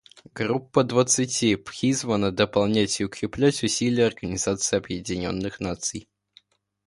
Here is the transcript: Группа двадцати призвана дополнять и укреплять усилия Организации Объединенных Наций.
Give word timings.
Группа 0.33 0.83
двадцати 0.83 1.55
призвана 1.55 2.31
дополнять 2.31 2.99
и 2.99 3.05
укреплять 3.05 3.61
усилия 3.63 4.07
Организации 4.07 4.75
Объединенных 4.77 5.59
Наций. 5.59 6.09